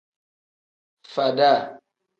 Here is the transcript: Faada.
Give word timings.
Faada. 1.13 1.51